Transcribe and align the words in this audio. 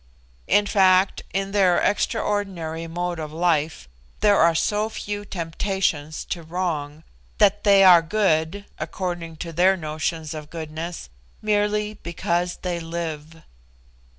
In 0.47 0.65
fact, 0.65 1.21
in 1.31 1.51
their 1.51 1.77
extraordinary 1.79 2.87
mode 2.87 3.19
of 3.19 3.31
life. 3.31 3.87
There 4.21 4.37
are 4.39 4.55
so 4.55 4.89
few 4.89 5.25
temptations 5.25 6.25
to 6.29 6.41
wrong, 6.41 7.03
that 7.37 7.63
they 7.63 7.83
are 7.83 8.01
good 8.01 8.65
(according 8.79 9.35
to 9.45 9.53
their 9.53 9.77
notions 9.77 10.33
of 10.33 10.49
goodness) 10.49 11.09
merely 11.43 11.93
because 12.01 12.55
they 12.63 12.79
live. 12.79 13.43